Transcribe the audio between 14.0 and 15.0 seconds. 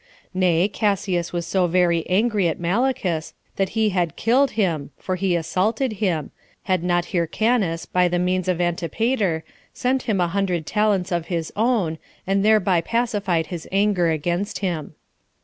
against him.